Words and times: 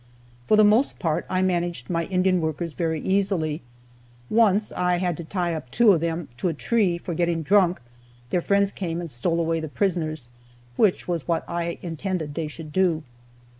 For 0.47 0.57
the 0.57 0.63
most 0.63 0.97
part 0.97 1.27
I 1.29 1.43
managed 1.43 1.87
my 1.87 2.05
Indian 2.05 2.41
workers 2.41 2.73
very 2.73 2.99
easily. 3.01 3.61
Once 4.31 4.71
I 4.71 4.97
had 4.97 5.15
to 5.17 5.23
tie 5.23 5.53
up 5.53 5.69
two 5.69 5.91
of 5.91 6.01
them 6.01 6.27
to 6.37 6.47
a 6.47 6.55
tree 6.55 6.97
for 6.97 7.13
getting 7.13 7.43
drunk; 7.43 7.79
their 8.31 8.41
friends 8.41 8.71
came 8.71 8.99
and 8.99 9.11
stole 9.11 9.39
away 9.39 9.59
the 9.59 9.67
prisoners 9.69 10.29
which 10.75 11.07
was 11.07 11.27
what 11.27 11.47
I 11.47 11.77
intended 11.83 12.33
they 12.33 12.47
should 12.47 12.71
do. 12.73 13.03